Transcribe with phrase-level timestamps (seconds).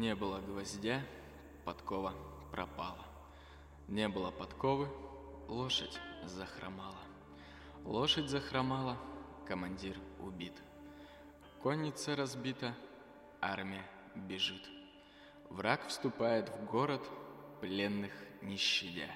[0.00, 1.02] Не было гвоздя,
[1.66, 2.14] подкова
[2.50, 3.04] пропала.
[3.86, 4.88] Не было подковы,
[5.46, 7.02] лошадь захромала.
[7.84, 8.96] Лошадь захромала,
[9.46, 10.54] командир убит.
[11.62, 12.74] Конница разбита,
[13.42, 13.84] армия
[14.14, 14.66] бежит.
[15.50, 17.06] Враг вступает в город,
[17.60, 19.14] пленных не щадя.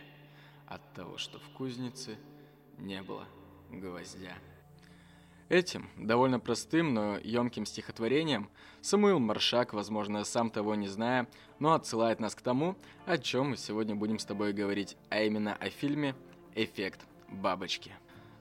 [0.66, 2.18] От того, что в кузнице
[2.76, 3.26] не было
[3.70, 4.34] гвоздя.
[5.54, 11.28] Этим, довольно простым, но емким стихотворением, Самуил Маршак, возможно, сам того не зная,
[11.60, 12.74] но отсылает нас к тому,
[13.06, 16.16] о чем мы сегодня будем с тобой говорить, а именно о фильме
[16.56, 17.92] «Эффект бабочки».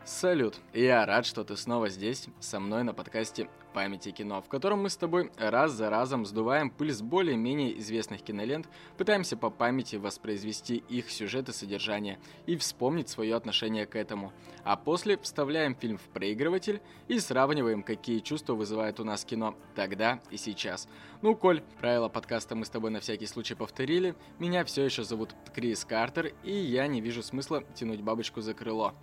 [0.06, 0.56] Салют!
[0.74, 4.90] Я рад, что ты снова здесь, со мной на подкасте «Памяти кино», в котором мы
[4.90, 8.68] с тобой раз за разом сдуваем пыль с более-менее известных кинолент,
[8.98, 14.34] пытаемся по памяти воспроизвести их сюжет и содержание и вспомнить свое отношение к этому.
[14.66, 20.20] А после вставляем фильм в проигрыватель и сравниваем, какие чувства вызывает у нас кино тогда
[20.30, 20.90] и сейчас.
[21.22, 25.34] Ну, Коль, правила подкаста мы с тобой на всякий случай повторили, меня все еще зовут
[25.56, 28.94] Крис Картер, и я не вижу смысла тянуть бабочку за крыло.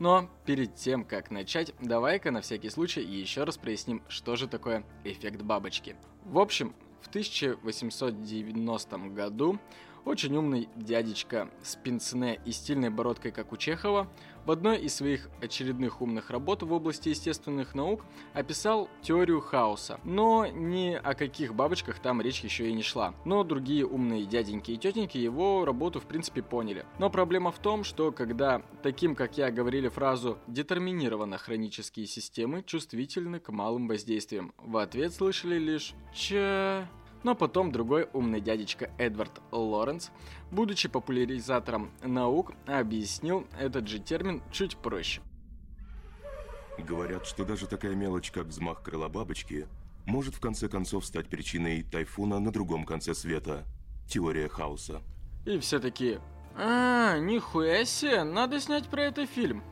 [0.00, 4.82] Но перед тем, как начать, давай-ка на всякий случай еще раз проясним, что же такое
[5.04, 5.94] эффект бабочки.
[6.24, 9.58] В общем, в 1890 году
[10.04, 14.08] очень умный дядечка с пенсне и стильной бородкой, как у Чехова,
[14.46, 20.00] в одной из своих очередных умных работ в области естественных наук описал теорию хаоса.
[20.02, 23.14] Но ни о каких бабочках там речь еще и не шла.
[23.24, 26.86] Но другие умные дяденьки и тетеньки его работу в принципе поняли.
[26.98, 33.40] Но проблема в том, что когда таким, как я, говорили фразу «детерминировано хронические системы чувствительны
[33.40, 36.88] к малым воздействиям», в ответ слышали лишь «че...»
[37.22, 40.10] Но потом другой умный дядечка Эдвард Лоренс,
[40.50, 45.20] будучи популяризатором наук, объяснил этот же термин чуть проще.
[46.78, 49.68] Говорят, что даже такая мелочь, как взмах крыла бабочки,
[50.06, 53.64] может в конце концов стать причиной тайфуна на другом конце света.
[54.08, 55.02] Теория хаоса.
[55.44, 56.18] И все таки
[56.56, 59.62] а, нихуя себе, надо снять про это фильм.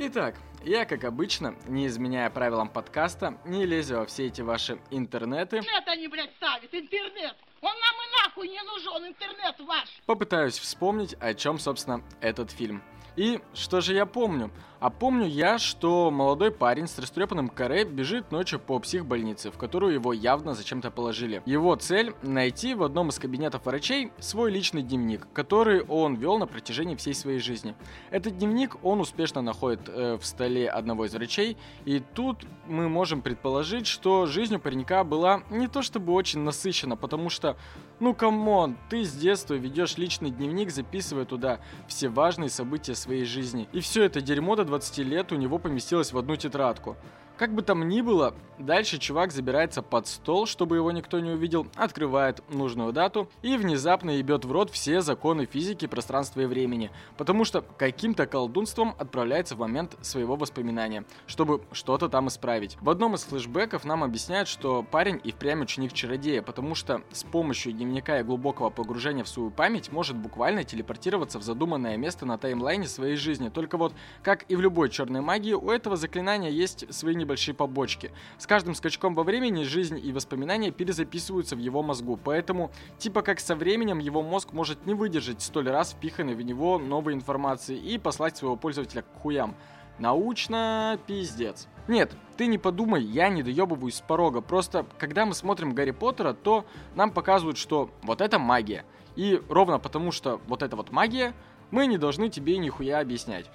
[0.00, 5.56] Итак, я, как обычно, не изменяя правилам подкаста, не лезу во все эти ваши интернеты.
[5.56, 7.34] Интернет они, блядь, ставят, интернет.
[7.60, 9.88] Он нам и нахуй не нужен, интернет ваш.
[10.06, 12.80] Попытаюсь вспомнить, о чем, собственно, этот фильм.
[13.16, 14.52] И что же я помню?
[14.80, 19.92] А помню я, что молодой парень с растрепанным каре бежит ночью по психбольнице, в которую
[19.92, 21.42] его явно зачем-то положили.
[21.46, 26.46] Его цель– найти в одном из кабинетов врачей свой личный дневник, который он вел на
[26.46, 27.74] протяжении всей своей жизни.
[28.10, 33.20] Этот дневник он успешно находит э, в столе одного из врачей, и тут мы можем
[33.20, 37.56] предположить, что жизнь у паренька была не то чтобы очень насыщена, потому что
[38.00, 41.58] ну come on, ты с детства ведешь личный дневник, записывая туда
[41.88, 43.68] все важные события своей жизни.
[43.72, 46.96] И все это дерьмо до 20 лет у него поместилось в одну тетрадку.
[47.38, 51.68] Как бы там ни было, дальше чувак забирается под стол, чтобы его никто не увидел,
[51.76, 57.44] открывает нужную дату и внезапно ебет в рот все законы физики, пространства и времени, потому
[57.44, 62.76] что каким-то колдунством отправляется в момент своего воспоминания, чтобы что-то там исправить.
[62.80, 67.22] В одном из флешбеков нам объясняют, что парень и впрямь ученик чародея, потому что с
[67.22, 72.36] помощью дневника и глубокого погружения в свою память может буквально телепортироваться в задуманное место на
[72.36, 73.48] таймлайне своей жизни.
[73.48, 73.94] Только вот,
[74.24, 78.10] как и в любой черной магии, у этого заклинания есть свои небольшие побочки.
[78.38, 83.38] С каждым скачком во времени жизнь и воспоминания перезаписываются в его мозгу, поэтому типа как
[83.38, 87.98] со временем его мозг может не выдержать столь раз впиханной в него новой информации и
[87.98, 89.54] послать своего пользователя к хуям.
[89.98, 91.68] Научно пиздец.
[91.86, 94.40] Нет, ты не подумай, я не доебываюсь с порога.
[94.40, 96.64] Просто, когда мы смотрим Гарри Поттера, то
[96.94, 98.86] нам показывают, что вот это магия.
[99.16, 101.34] И ровно потому, что вот это вот магия,
[101.70, 103.50] мы не должны тебе нихуя объяснять.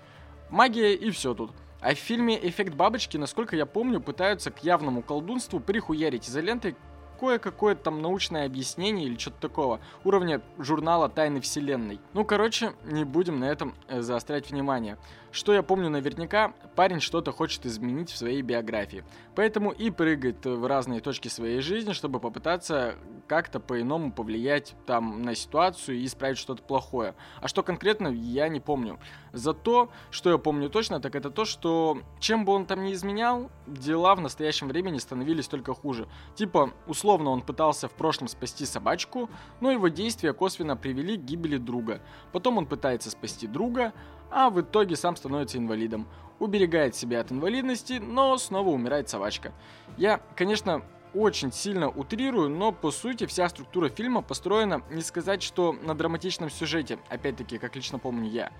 [0.49, 1.51] Магия и все тут.
[1.83, 6.77] А в фильме «Эффект бабочки», насколько я помню, пытаются к явному колдунству прихуярить изолентой
[7.19, 11.99] кое-какое там научное объяснение или что-то такого, уровня журнала «Тайны Вселенной».
[12.13, 14.97] Ну, короче, не будем на этом э, заострять внимание.
[15.33, 19.03] Что я помню наверняка, парень что-то хочет изменить в своей биографии.
[19.33, 25.33] Поэтому и прыгает в разные точки своей жизни, чтобы попытаться как-то по-иному повлиять там на
[25.33, 27.15] ситуацию и исправить что-то плохое.
[27.41, 28.99] А что конкретно, я не помню.
[29.31, 33.49] Зато, что я помню точно, так это то, что чем бы он там ни изменял,
[33.65, 36.07] дела в настоящем времени становились только хуже.
[36.35, 39.31] Типа, условно он пытался в прошлом спасти собачку,
[39.61, 42.01] но его действия косвенно привели к гибели друга.
[42.31, 43.93] Потом он пытается спасти друга,
[44.33, 46.07] а в итоге сам становится инвалидом.
[46.39, 49.53] Уберегает себя от инвалидности, но снова умирает собачка.
[49.97, 50.83] Я, конечно,
[51.13, 56.49] очень сильно утрирую, но по сути вся структура фильма построена не сказать, что на драматичном
[56.49, 58.51] сюжете, опять-таки, как лично помню я,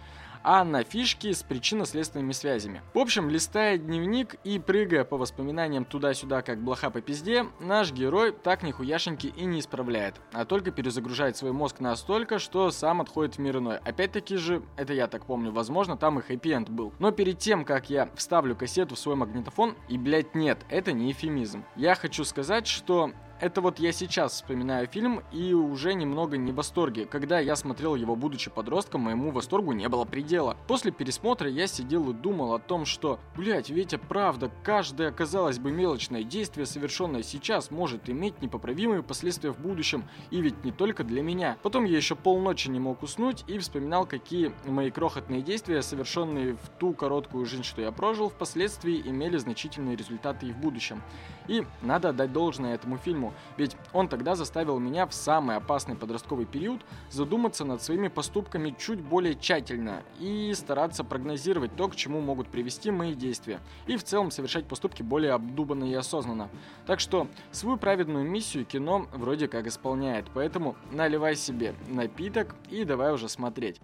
[0.44, 2.82] а на фишки с причинно-следственными связями.
[2.94, 8.32] В общем, листая дневник и прыгая по воспоминаниям туда-сюда, как блоха по пизде, наш герой
[8.32, 13.40] так нихуяшеньки и не исправляет, а только перезагружает свой мозг настолько, что сам отходит в
[13.40, 13.78] мир иной.
[13.78, 16.94] Опять-таки же, это я так помню, возможно, там и хэппи-энд был.
[17.00, 21.12] Но перед тем, как я вставлю кассету в свой магнитофон, и, блять, нет, это не
[21.12, 21.64] эфемизм.
[21.76, 26.56] Я хочу сказать, что это вот я сейчас вспоминаю фильм и уже немного не в
[26.56, 27.06] восторге.
[27.06, 30.58] Когда я смотрел его, будучи подростком, моему восторгу не было предела.
[30.68, 35.72] После пересмотра я сидел и думал о том, что, блять, ведь правда, каждое, казалось бы,
[35.72, 41.22] мелочное действие, совершенное сейчас, может иметь непоправимые последствия в будущем, и ведь не только для
[41.22, 41.58] меня.
[41.64, 46.70] Потом я еще полночи не мог уснуть и вспоминал, какие мои крохотные действия, совершенные в
[46.80, 51.02] ту короткую жизнь, что я прожил, впоследствии имели значительные результаты и в будущем.
[51.48, 53.23] И надо отдать должное этому фильму,
[53.58, 56.82] ведь он тогда заставил меня в самый опасный подростковый период
[57.12, 62.90] задуматься над своими поступками чуть более тщательно и стараться прогнозировать то, к чему могут привести
[62.90, 66.50] мои действия, и в целом совершать поступки более обдуманно и осознанно.
[66.86, 73.14] Так что свою праведную миссию кино вроде как исполняет, поэтому наливай себе напиток и давай
[73.14, 73.80] уже смотреть.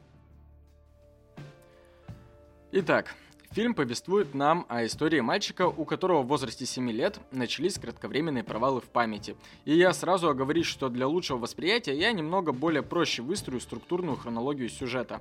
[2.72, 3.16] Итак,
[3.51, 8.80] Фильм повествует нам о истории мальчика, у которого в возрасте 7 лет начались кратковременные провалы
[8.80, 9.36] в памяти.
[9.66, 14.69] И я сразу оговорюсь, что для лучшего восприятия я немного более проще выстрою структурную хронологию
[14.69, 15.19] сюжета.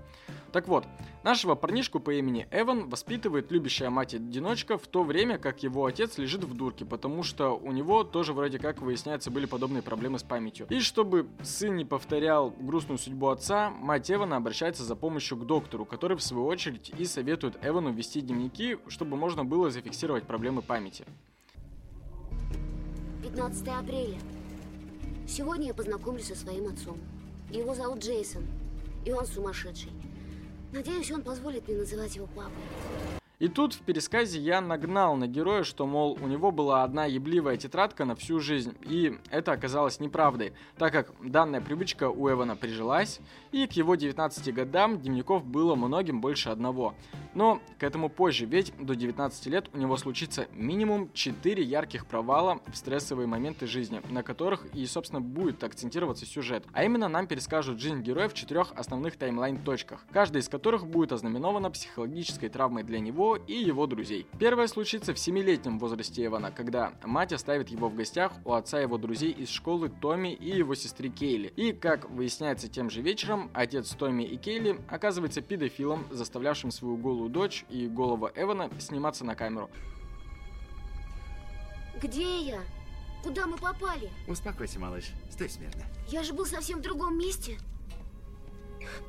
[0.53, 0.85] Так вот,
[1.25, 6.45] нашего парнишку по имени Эван воспитывает любящая мать-одиночка в то время, как его отец лежит
[6.45, 10.67] в дурке, потому что у него тоже вроде как выясняется были подобные проблемы с памятью.
[10.69, 15.87] И чтобы сын не повторял грустную судьбу отца, мать Эвана обращается за помощью к доктору,
[15.87, 20.63] который в свою очередь и советует Эвану вести вести дневники, чтобы можно было зафиксировать проблемы
[20.63, 21.05] памяти.
[23.23, 24.19] 15 апреля.
[25.27, 26.97] Сегодня я познакомлюсь со своим отцом.
[27.51, 28.45] Его зовут Джейсон,
[29.05, 29.93] и он сумасшедший.
[30.73, 32.53] Надеюсь, он позволит мне называть его папой.
[33.39, 37.57] И тут в пересказе я нагнал на героя, что, мол, у него была одна ебливая
[37.57, 43.21] тетрадка на всю жизнь, и это оказалось неправдой, так как данная привычка у Эвана прижилась,
[43.53, 46.95] и к его 19 годам дневников было многим больше одного.
[47.35, 52.61] Но к этому позже, ведь до 19 лет у него случится минимум 4 ярких провала
[52.67, 56.65] в стрессовые моменты жизни, на которых и, собственно, будет акцентироваться сюжет.
[56.73, 61.71] А именно нам перескажут жизнь героя в четырех основных таймлайн-точках, каждая из которых будет ознаменована
[61.71, 64.27] психологической травмой для него и его друзей.
[64.39, 68.99] Первое случится в 7-летнем возрасте Эвана, когда мать оставит его в гостях у отца его
[68.99, 71.53] друзей из школы Томми и его сестры Кейли.
[71.57, 77.29] И, как выясняется тем же вечером, отец Томми и Кейли оказывается педофилом, заставлявшим свою голую
[77.29, 79.71] дочь и голову Эвана сниматься на камеру.
[82.03, 82.61] Где я?
[83.23, 84.11] Куда мы попали?
[84.29, 85.11] Успокойся, малыш.
[85.31, 85.83] Стой смирно.
[86.09, 87.59] Я же был совсем в другом месте.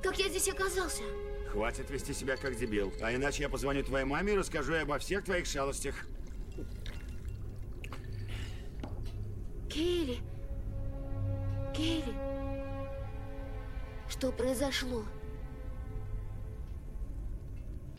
[0.01, 1.03] Как я здесь оказался?
[1.51, 2.93] Хватит вести себя как дебил.
[3.01, 5.95] А иначе я позвоню твоей маме и расскажу ей обо всех твоих шалостях.
[9.69, 10.17] Кейли.
[11.75, 12.13] Кейли.
[14.09, 15.03] Что произошло?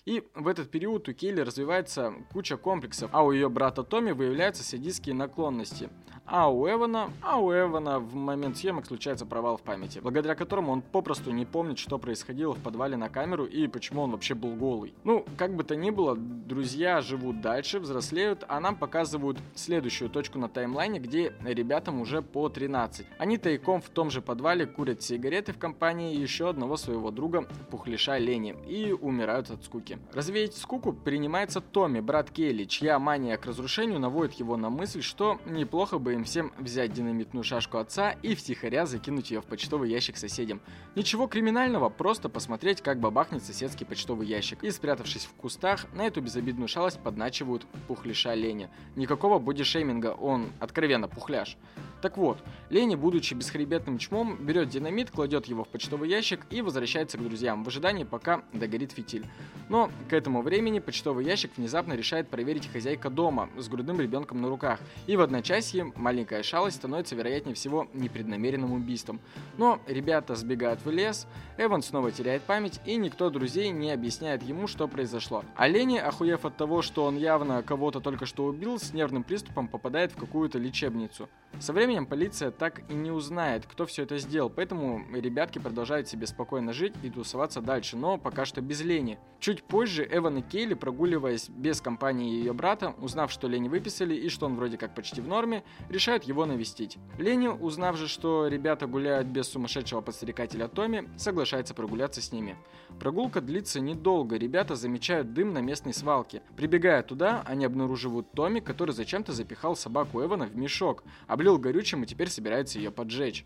[0.05, 4.64] И в этот период у Кейли развивается куча комплексов, а у ее брата Томми выявляются
[4.64, 5.88] садистские наклонности.
[6.32, 10.71] А у Эвана, а у Эвана в момент съемок случается провал в памяти, благодаря которому
[10.71, 14.55] он попросту не помнит, что происходило в подвале на камеру и почему он вообще был
[14.55, 14.94] голый.
[15.03, 20.38] Ну, как бы то ни было, друзья живут дальше, взрослеют, а нам показывают следующую точку
[20.38, 23.09] на таймлайне, где ребятам уже по 13.
[23.19, 28.19] Они тайком в том же подвале курят сигареты в компании еще одного своего друга, пухлиша
[28.19, 29.99] Лени, и умирают от скуки.
[30.12, 35.40] Развеять скуку принимается Томми, брат Келли, чья мания к разрушению наводит его на мысль, что
[35.45, 39.91] неплохо бы им им всем взять динамитную шашку отца и втихаря закинуть ее в почтовый
[39.91, 40.61] ящик соседям.
[40.95, 44.62] Ничего криминального, просто посмотреть, как бабахнет соседский почтовый ящик.
[44.62, 48.71] И спрятавшись в кустах, на эту безобидную шалость подначивают пухляша Леня.
[48.97, 51.57] Никакого бодишейминга, он откровенно пухляш.
[52.03, 52.39] Так вот,
[52.71, 57.62] Лени, будучи бесхребетным чмом, берет динамит, кладет его в почтовый ящик и возвращается к друзьям
[57.62, 59.27] в ожидании, пока догорит фитиль.
[59.69, 64.49] Но к этому времени почтовый ящик внезапно решает проверить хозяйка дома с грудным ребенком на
[64.49, 64.81] руках.
[65.07, 69.21] И в одночасье маленькая шалость становится, вероятнее всего, непреднамеренным убийством.
[69.57, 71.26] Но ребята сбегают в лес,
[71.59, 75.45] Эван снова теряет память, и никто друзей не объясняет ему, что произошло.
[75.57, 79.69] А Лени, охуев от того, что он явно кого-то только что убил, с нервным приступом
[79.69, 81.28] попадает в какую-то лечебницу.
[81.59, 86.26] Со временем полиция так и не узнает, кто все это сделал, поэтому ребятки продолжают себе
[86.26, 89.19] спокойно жить и тусоваться дальше, но пока что без Лени.
[89.40, 94.28] Чуть позже Эван и Кейли, прогуливаясь без компании ее брата, узнав, что Лени выписали и
[94.28, 96.97] что он вроде как почти в норме, решают его навестить.
[97.18, 102.56] Ленни, узнав же, что ребята гуляют без сумасшедшего подстрекателя Томми, соглашается прогуляться с ними.
[102.99, 106.42] Прогулка длится недолго, ребята замечают дым на местной свалке.
[106.56, 112.06] Прибегая туда, они обнаруживают Томми, который зачем-то запихал собаку Эвана в мешок, облил горючим и
[112.06, 113.44] теперь собирается ее поджечь.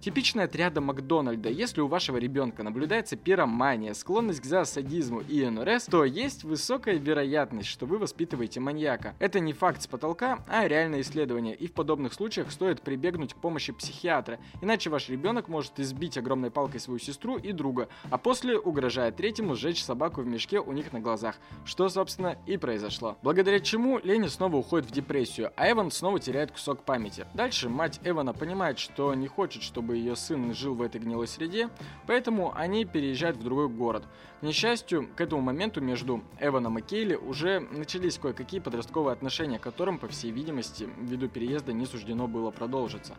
[0.00, 1.48] Типичная отряда Макдональда.
[1.48, 7.68] Если у вашего ребенка наблюдается пиромания, склонность к зоосадизму и НРС, то есть высокая вероятность,
[7.68, 9.14] что вы воспитываете маньяка.
[9.18, 13.38] Это не факт с потолка, а реальное исследование, и в подобных случаях стоит прибегнуть к
[13.38, 18.58] помощи психиатра, иначе ваш ребенок может избить огромной палкой свою сестру и друга, а после,
[18.58, 23.16] угрожая третьему, сжечь собаку в мешке у них на глазах, что, собственно, и произошло.
[23.22, 27.26] Благодаря чему Ленни снова уходит в депрессию, а Эван снова теряет кусок памяти.
[27.34, 31.28] Дальше мать Эвана понимает, что не хочет, чтобы чтобы ее сын жил в этой гнилой
[31.28, 31.70] среде,
[32.08, 34.02] поэтому они переезжают в другой город.
[34.40, 39.98] К несчастью, к этому моменту между Эваном и Кейли уже начались кое-какие подростковые отношения, которым,
[39.98, 43.14] по всей видимости, ввиду переезда не суждено было продолжиться.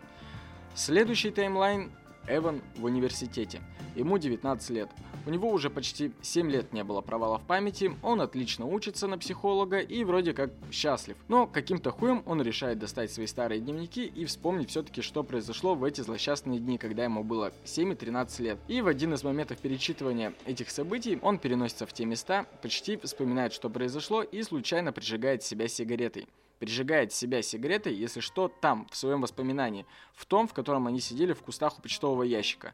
[0.75, 1.93] Следующий таймлайн
[2.27, 3.61] Эван в университете.
[3.95, 4.89] Ему 19 лет.
[5.25, 9.17] У него уже почти 7 лет не было провала в памяти, он отлично учится на
[9.17, 11.17] психолога и вроде как счастлив.
[11.27, 15.83] Но каким-то хуем он решает достать свои старые дневники и вспомнить все-таки, что произошло в
[15.83, 18.59] эти злосчастные дни, когда ему было 7 и 13 лет.
[18.67, 23.51] И в один из моментов перечитывания этих событий он переносится в те места, почти вспоминает,
[23.51, 26.27] что произошло и случайно прижигает себя сигаретой
[26.59, 31.33] прижигает себя сигаретой, если что, там, в своем воспоминании, в том, в котором они сидели
[31.33, 32.73] в кустах у почтового ящика.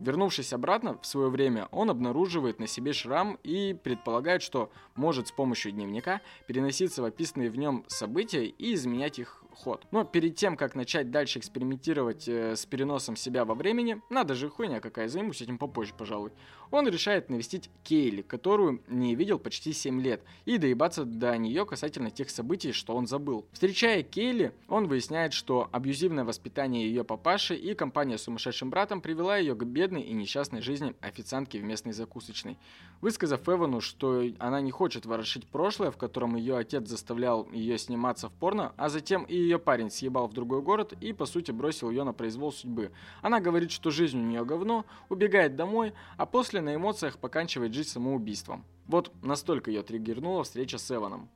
[0.00, 5.32] Вернувшись обратно в свое время, он обнаруживает на себе шрам и предполагает, что может с
[5.32, 9.86] помощью дневника переноситься в описанные в нем события и изменять их ход.
[9.90, 14.48] Но перед тем, как начать дальше экспериментировать э, с переносом себя во времени, надо же
[14.48, 16.30] хуйня какая, займусь этим попозже, пожалуй.
[16.70, 22.10] Он решает навестить Кейли, которую не видел почти 7 лет, и доебаться до нее касательно
[22.10, 23.46] тех событий, что он забыл.
[23.52, 29.38] Встречая Кейли, он выясняет, что абьюзивное воспитание ее папаши и компания с сумасшедшим братом привела
[29.38, 32.58] ее к бедной и несчастной жизни официантки в местной закусочной.
[33.00, 38.28] Высказав Эвану, что она не хочет ворошить прошлое, в котором ее отец заставлял ее сниматься
[38.28, 41.90] в порно, а затем и ее парень съебал в другой город и, по сути, бросил
[41.90, 42.90] ее на произвол судьбы.
[43.22, 47.88] Она говорит, что жизнь у нее говно, убегает домой, а после на эмоциях поканчивает жизнь
[47.88, 48.64] самоубийством.
[48.86, 51.30] Вот настолько ее триггернула встреча с Эваном.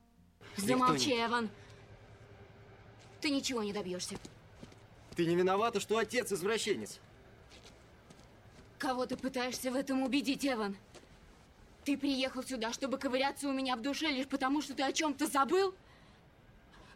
[0.57, 1.49] Замолчи, Эван.
[3.19, 4.15] Ты ничего не добьешься.
[5.15, 6.99] Ты не виновата, что отец извращенец.
[8.83, 10.75] Кого ты пытаешься в этом убедить, Эван?
[11.85, 15.25] Ты приехал сюда, чтобы ковыряться у меня в душе лишь потому, что ты о чем-то
[15.25, 15.73] забыл?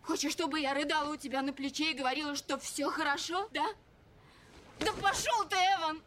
[0.02, 3.66] Хочешь, чтобы я рыдала у тебя на плече и говорила, что все хорошо, да?
[4.82, 6.04] Да пошел ты, Эван!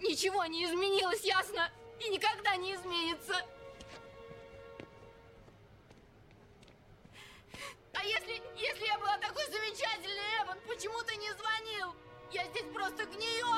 [0.00, 1.68] Ничего не изменилось, ясно?
[1.98, 3.44] И никогда не изменится.
[7.92, 11.92] А если, если я была такой замечательной, Эван, почему ты не звонил?
[12.30, 13.55] Я здесь просто гнию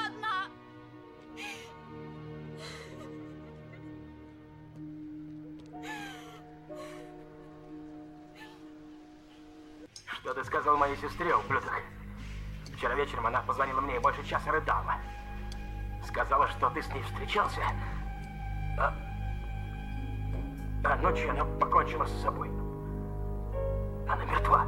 [10.28, 11.72] Что ты сказал моей сестре, ублюдок?
[12.76, 14.96] Вчера вечером она позвонила мне и больше часа рыдала.
[16.06, 17.62] Сказала, что ты с ней встречался.
[18.78, 18.92] А,
[20.84, 22.50] а ночью она покончила с собой.
[24.06, 24.66] Она мертва.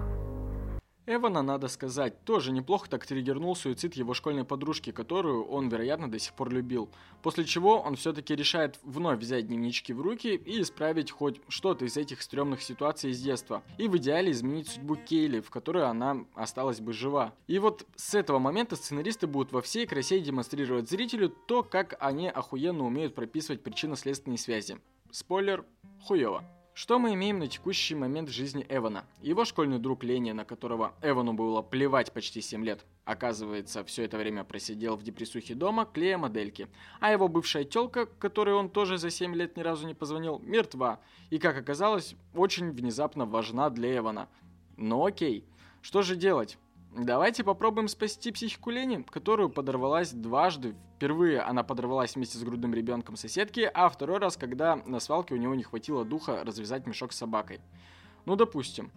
[1.12, 6.20] Эвана, надо сказать, тоже неплохо так триггернул суицид его школьной подружки, которую он, вероятно, до
[6.20, 6.88] сих пор любил.
[7.22, 11.96] После чего он все-таки решает вновь взять дневнички в руки и исправить хоть что-то из
[11.96, 13.62] этих стрёмных ситуаций из детства.
[13.76, 17.34] И в идеале изменить судьбу Кейли, в которой она осталась бы жива.
[17.48, 22.28] И вот с этого момента сценаристы будут во всей красе демонстрировать зрителю то, как они
[22.28, 24.78] охуенно умеют прописывать причинно-следственные связи.
[25.10, 25.64] Спойлер,
[26.02, 26.44] хуёво.
[26.80, 29.04] Что мы имеем на текущий момент в жизни Эвана?
[29.20, 34.16] Его школьный друг Леня, на которого Эвану было плевать почти 7 лет, оказывается, все это
[34.16, 36.68] время просидел в депрессухе дома, клея модельки.
[36.98, 41.00] А его бывшая телка, которой он тоже за 7 лет ни разу не позвонил, мертва.
[41.28, 44.30] И, как оказалось, очень внезапно важна для Эвана.
[44.78, 45.44] Но окей,
[45.82, 46.56] что же делать?
[46.96, 50.74] Давайте попробуем спасти психику Лени, которую подорвалась дважды.
[50.96, 55.36] Впервые она подорвалась вместе с грудным ребенком соседки, а второй раз, когда на свалке у
[55.36, 57.60] него не хватило духа развязать мешок с собакой.
[58.26, 58.90] Ну, допустим.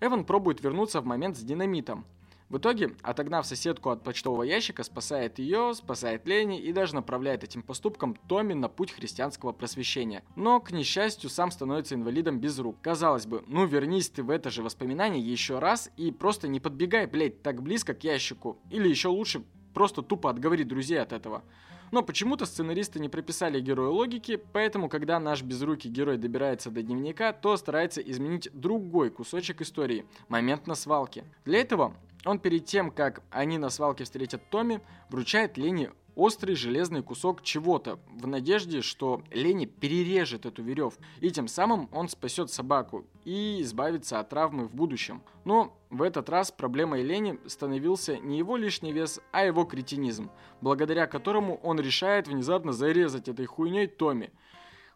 [0.00, 2.06] Эван пробует вернуться в момент с динамитом.
[2.48, 7.62] В итоге, отогнав соседку от почтового ящика, спасает ее, спасает Лени и даже направляет этим
[7.62, 10.22] поступком Томми на путь христианского просвещения.
[10.34, 12.76] Но, к несчастью, сам становится инвалидом без рук.
[12.80, 17.06] Казалось бы, ну вернись ты в это же воспоминание еще раз и просто не подбегай,
[17.06, 18.58] блять, так близко к ящику.
[18.70, 21.42] Или еще лучше, просто тупо отговори друзей от этого.
[21.90, 27.32] Но почему-то сценаристы не прописали герою логики, поэтому, когда наш безрукий герой добирается до дневника,
[27.32, 31.24] то старается изменить другой кусочек истории– момент на свалке.
[31.44, 37.02] Для этого он перед тем, как они на свалке встретят Томми, вручает Лене острый железный
[37.02, 43.06] кусок чего-то, в надежде, что Лени перережет эту веревку, и тем самым он спасет собаку
[43.24, 45.22] и избавится от травмы в будущем.
[45.44, 51.06] Но в этот раз проблемой Лени становился не его лишний вес, а его кретинизм, благодаря
[51.06, 54.32] которому он решает внезапно зарезать этой хуйней Томми.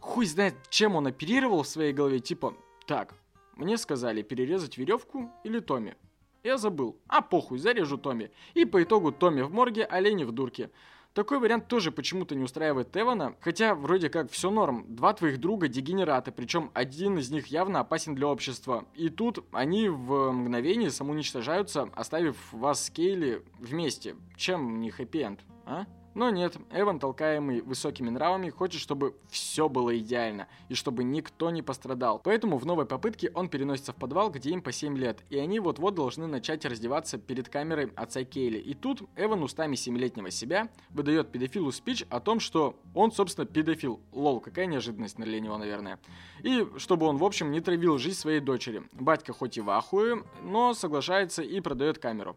[0.00, 2.56] Хуй знает, чем он оперировал в своей голове, типа,
[2.88, 3.14] так,
[3.54, 5.94] мне сказали перерезать веревку или Томми.
[6.42, 6.96] Я забыл.
[7.06, 8.32] А похуй, зарежу Томми.
[8.54, 10.70] И по итогу Томми в морге, а Лени в дурке.
[11.14, 14.86] Такой вариант тоже почему-то не устраивает Эвана, хотя вроде как все норм.
[14.88, 18.86] Два твоих друга дегенераты, причем один из них явно опасен для общества.
[18.94, 24.16] И тут они в мгновение самоуничтожаются, оставив вас с Кейли вместе.
[24.36, 25.84] Чем не хэппи-энд, а?
[26.14, 31.62] Но нет, Эван, толкаемый высокими нравами, хочет, чтобы все было идеально, и чтобы никто не
[31.62, 32.20] пострадал.
[32.22, 35.58] Поэтому в новой попытке он переносится в подвал, где им по 7 лет, и они
[35.58, 38.58] вот-вот должны начать раздеваться перед камерой отца Кейли.
[38.58, 44.00] И тут Эван устами 7-летнего себя выдает педофилу спич о том, что он, собственно, педофил.
[44.12, 45.98] Лол, какая неожиданность для него, наверное.
[46.42, 48.82] И чтобы он, в общем, не травил жизнь своей дочери.
[48.92, 52.36] Батька хоть и в ахуе, но соглашается и продает камеру.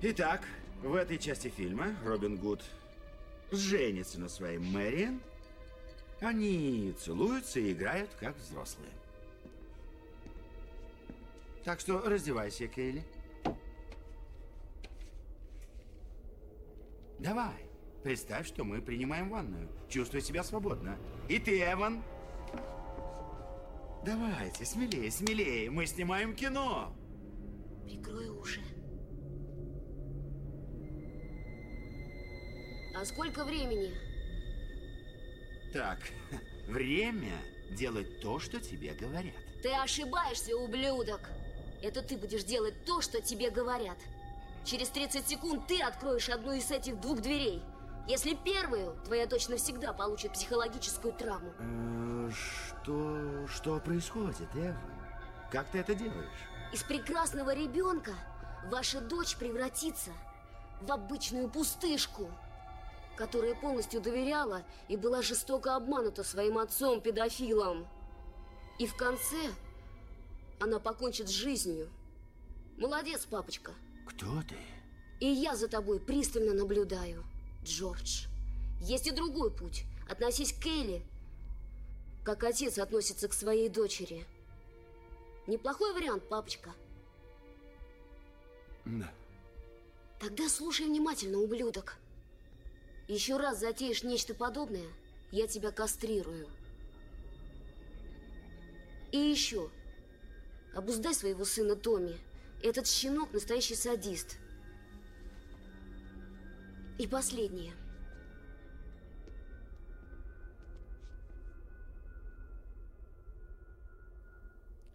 [0.00, 0.42] Итак,
[0.82, 2.62] в этой части фильма Робин Гуд
[3.50, 5.20] женится на своей Мэриан.
[6.20, 8.90] Они целуются и играют как взрослые.
[11.64, 13.04] Так что раздевайся, Кейли.
[17.18, 17.66] Давай,
[18.02, 19.68] представь, что мы принимаем ванную.
[19.88, 20.96] Чувствуй себя свободно.
[21.28, 22.02] И ты, Эван.
[24.04, 25.70] Давайте, смелее, смелее.
[25.70, 26.94] Мы снимаем кино.
[27.84, 28.62] Прикрой уши.
[33.00, 33.94] А сколько времени?
[35.72, 35.98] Так,
[36.66, 37.34] время
[37.70, 39.36] делать то, что тебе говорят.
[39.62, 41.20] Ты ошибаешься, ублюдок.
[41.80, 43.98] Это ты будешь делать то, что тебе говорят.
[44.64, 47.62] Через 30 секунд ты откроешь одну из этих двух дверей.
[48.08, 51.52] Если первую, твоя дочь навсегда получит психологическую травму.
[51.60, 53.46] Э, что...
[53.46, 54.80] что происходит, Эва?
[55.52, 56.48] Как ты это делаешь?
[56.72, 58.14] Из прекрасного ребенка
[58.64, 60.10] ваша дочь превратится
[60.80, 62.28] в обычную пустышку
[63.18, 67.88] которая полностью доверяла и была жестоко обманута своим отцом-педофилом.
[68.78, 69.50] И в конце
[70.60, 71.90] она покончит с жизнью.
[72.76, 73.72] Молодец, папочка.
[74.06, 74.56] Кто ты?
[75.18, 77.24] И я за тобой пристально наблюдаю,
[77.64, 78.26] Джордж.
[78.80, 79.82] Есть и другой путь.
[80.08, 81.04] Относись к Кейли,
[82.24, 84.24] как отец относится к своей дочери.
[85.48, 86.72] Неплохой вариант, папочка.
[88.84, 89.10] Да.
[90.20, 91.98] Тогда слушай внимательно, ублюдок.
[93.08, 94.86] Еще раз затеешь нечто подобное,
[95.30, 96.46] я тебя кастрирую.
[99.12, 99.70] И еще.
[100.74, 102.18] Обуздай своего сына Томми.
[102.62, 104.36] Этот щенок настоящий садист.
[106.98, 107.72] И последнее.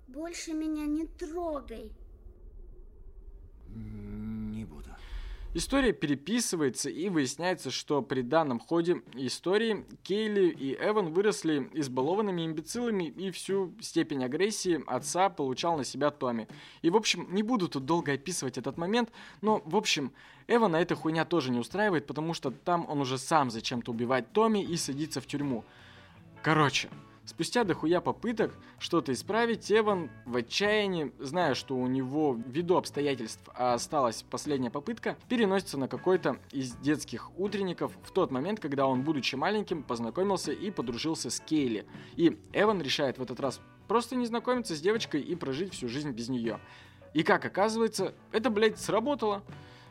[0.08, 1.92] Больше меня не трогай.
[5.56, 13.04] История переписывается и выясняется, что при данном ходе истории Кейли и Эван выросли избалованными имбецилами
[13.04, 16.48] и всю степень агрессии отца получал на себя Томми.
[16.82, 19.12] И в общем, не буду тут долго описывать этот момент,
[19.42, 20.12] но в общем,
[20.48, 24.64] Эвана эта хуйня тоже не устраивает, потому что там он уже сам зачем-то убивает Томми
[24.64, 25.64] и садится в тюрьму.
[26.42, 26.90] Короче,
[27.26, 34.24] Спустя дохуя попыток что-то исправить, Эван в отчаянии, зная, что у него ввиду обстоятельств осталась
[34.30, 39.84] последняя попытка, переносится на какой-то из детских утренников в тот момент, когда он, будучи маленьким,
[39.84, 41.86] познакомился и подружился с Кейли.
[42.18, 46.12] И Эван решает в этот раз просто не знакомиться с девочкой и прожить всю жизнь
[46.12, 46.60] без нее.
[47.14, 49.44] И как оказывается, это, блядь, сработало.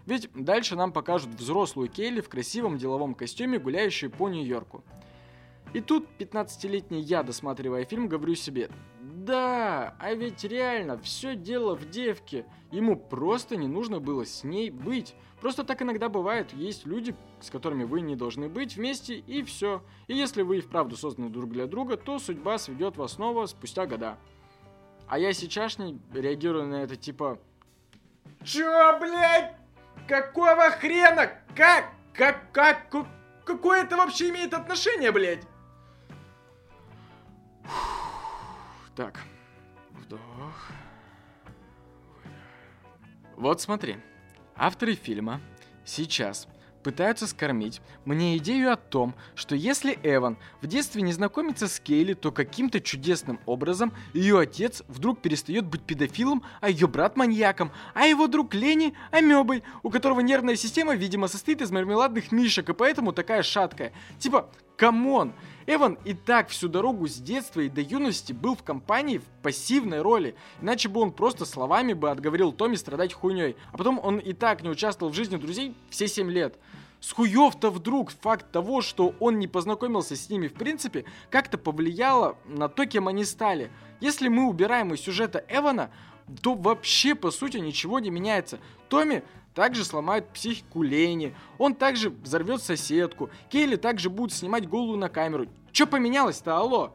[0.04, 4.84] Ведь дальше нам покажут взрослую Кейли в красивом деловом костюме, гуляющую по Нью-Йорку.
[5.72, 8.68] И тут 15-летний я, досматривая фильм, говорю себе,
[9.00, 12.44] да, а ведь реально, все дело в девке.
[12.72, 15.14] Ему просто не нужно было с ней быть.
[15.40, 16.52] Просто так иногда бывает.
[16.52, 19.82] Есть люди, с которыми вы не должны быть вместе, и все.
[20.08, 23.86] И если вы и вправду созданы друг для друга, то судьба сведет вас снова спустя
[23.86, 24.18] года.
[25.06, 27.38] А я сейчас не реагирую на это типа...
[28.42, 29.54] Чё, блядь?
[30.08, 31.30] Какого хрена?
[31.54, 31.92] Как?
[32.12, 32.50] Как?
[32.50, 32.90] Как?
[33.44, 35.46] Какое это вообще имеет отношение, блядь?
[38.94, 39.20] Так,
[39.92, 40.20] вдох.
[43.36, 43.96] Вот смотри,
[44.54, 45.40] авторы фильма
[45.84, 46.46] сейчас
[46.82, 52.12] пытаются скормить мне идею о том, что если Эван в детстве не знакомится с Кейли,
[52.12, 58.06] то каким-то чудесным образом ее отец вдруг перестает быть педофилом, а ее брат маньяком, а
[58.06, 63.12] его друг Лени амебой, у которого нервная система, видимо, состоит из мармеладных мишек, и поэтому
[63.12, 63.92] такая шаткая.
[64.18, 64.50] Типа,
[64.82, 65.32] come on!
[65.68, 70.02] Эван и так всю дорогу с детства и до юности был в компании в пассивной
[70.02, 74.32] роли, иначе бы он просто словами бы отговорил Томми страдать хуйней, а потом он и
[74.32, 76.58] так не участвовал в жизни друзей все 7 лет.
[76.98, 82.36] С хуев-то вдруг факт того, что он не познакомился с ними в принципе, как-то повлияло
[82.44, 83.70] на то, кем они стали.
[84.00, 85.92] Если мы убираем из сюжета Эвана,
[86.40, 88.58] то вообще по сути ничего не меняется.
[88.88, 89.22] Томми
[89.54, 95.46] также сломают психику Лени, он также взорвет соседку, Кейли также будет снимать голову на камеру.
[95.72, 96.94] Че поменялось-то, алло?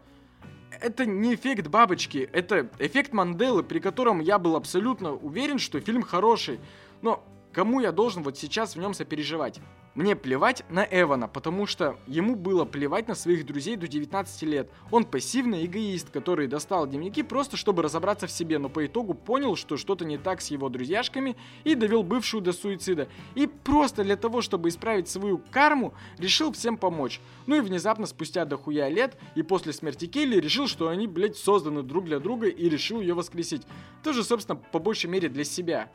[0.80, 6.04] Это не эффект бабочки, это эффект Манделы, при котором я был абсолютно уверен, что фильм
[6.04, 6.60] хороший.
[7.02, 7.24] Но
[7.58, 9.60] кому я должен вот сейчас в нем сопереживать?
[9.96, 14.70] Мне плевать на Эвана, потому что ему было плевать на своих друзей до 19 лет.
[14.92, 19.56] Он пассивный эгоист, который достал дневники просто чтобы разобраться в себе, но по итогу понял,
[19.56, 23.08] что что-то не так с его друзьяшками и довел бывшую до суицида.
[23.34, 27.20] И просто для того, чтобы исправить свою карму, решил всем помочь.
[27.48, 31.82] Ну и внезапно спустя дохуя лет и после смерти Келли решил, что они, блядь, созданы
[31.82, 33.64] друг для друга и решил ее воскресить.
[34.04, 35.90] Тоже, собственно, по большей мере для себя.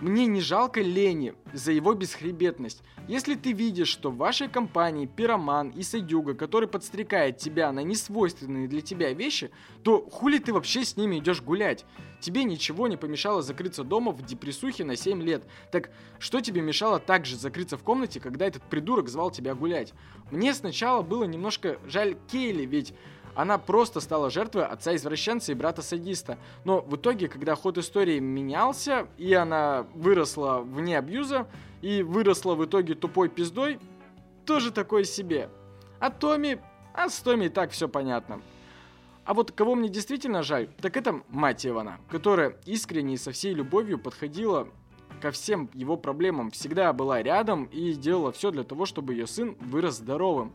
[0.00, 2.82] Мне не жалко Лени за его бесхребетность.
[3.08, 8.68] Если ты видишь, что в вашей компании пироман и садюга, который подстрекает тебя на несвойственные
[8.68, 9.50] для тебя вещи,
[9.82, 11.86] то хули ты вообще с ними идешь гулять?
[12.20, 15.44] Тебе ничего не помешало закрыться дома в депрессухе на 7 лет.
[15.72, 19.94] Так что тебе мешало также закрыться в комнате, когда этот придурок звал тебя гулять?
[20.30, 22.92] Мне сначала было немножко жаль Кейли, ведь
[23.36, 26.38] она просто стала жертвой отца-извращенца и брата-садиста.
[26.64, 31.46] Но в итоге, когда ход истории менялся, и она выросла вне абьюза,
[31.82, 33.78] и выросла в итоге тупой пиздой,
[34.46, 35.50] тоже такое себе.
[36.00, 36.60] А Томми...
[36.94, 38.40] А с Томми и так все понятно.
[39.26, 43.52] А вот кого мне действительно жаль, так это мать Ивана, которая искренне и со всей
[43.52, 44.66] любовью подходила
[45.20, 49.56] ко всем его проблемам, всегда была рядом и делала все для того, чтобы ее сын
[49.60, 50.52] вырос здоровым.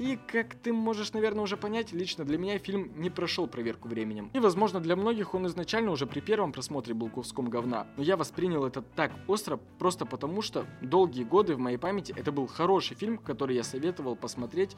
[0.00, 4.30] И, как ты можешь, наверное, уже понять, лично для меня фильм не прошел проверку временем.
[4.32, 7.86] И, возможно, для многих он изначально уже при первом просмотре был куском говна.
[7.98, 12.32] Но я воспринял это так остро, просто потому что долгие годы в моей памяти это
[12.32, 14.74] был хороший фильм, который я советовал посмотреть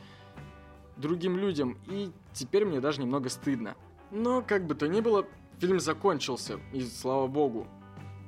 [0.97, 1.79] другим людям.
[1.87, 3.77] И теперь мне даже немного стыдно.
[4.11, 5.25] Но, как бы то ни было,
[5.61, 7.69] фильм закончился, и слава богу.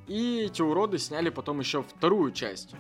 [0.07, 2.77] И эти уроды сняли потом еще вторую часть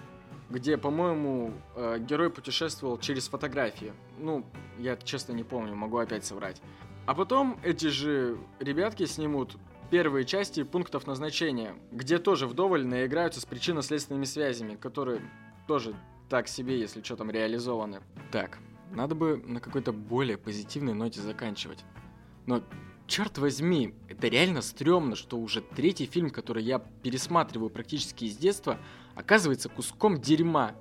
[0.55, 3.93] где, по-моему, э, герой путешествовал через фотографии.
[4.19, 4.47] Ну,
[4.79, 6.62] я честно не помню, могу опять соврать.
[7.07, 9.57] А потом эти же ребятки снимут
[9.90, 15.21] первые части пунктов назначения, где тоже вдоволь наиграются с причинно-следственными связями, которые
[15.67, 15.97] тоже
[16.29, 18.01] так себе, если что там реализованы.
[18.31, 18.59] Так,
[18.93, 21.85] надо бы на какой-то более позитивной ноте заканчивать.
[22.47, 22.62] Но
[23.09, 28.79] черт возьми, это реально стрёмно, что уже третий фильм, который я пересматриваю практически из детства,
[29.14, 30.74] оказывается куском дерьма.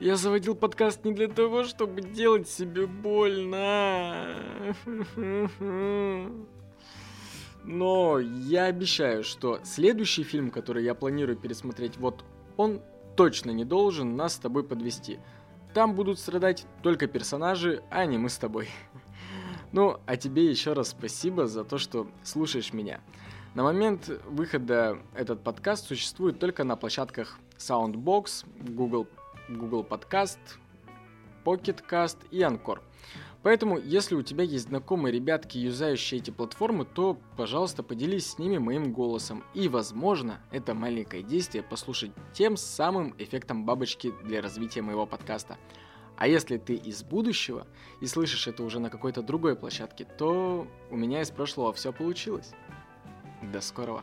[0.00, 4.26] Я заводил подкаст не для того, чтобы делать себе больно.
[7.64, 12.24] Но я обещаю, что следующий фильм, который я планирую пересмотреть, вот
[12.56, 12.80] он
[13.16, 15.18] точно не должен нас с тобой подвести.
[15.74, 18.68] Там будут страдать только персонажи, а не мы с тобой.
[19.72, 23.00] Ну, а тебе еще раз спасибо за то, что слушаешь меня.
[23.52, 29.08] На момент выхода этот подкаст существует только на площадках Soundbox, Google,
[29.48, 30.38] Google Podcast,
[31.44, 32.78] Pocket Cast и Anchor.
[33.42, 38.58] Поэтому, если у тебя есть знакомые ребятки, юзающие эти платформы, то, пожалуйста, поделись с ними
[38.58, 39.42] моим голосом.
[39.52, 45.56] И, возможно, это маленькое действие послушать тем самым эффектом бабочки для развития моего подкаста.
[46.16, 47.66] А если ты из будущего
[48.00, 52.52] и слышишь это уже на какой-то другой площадке, то у меня из прошлого все получилось.
[53.42, 54.02] До скорого.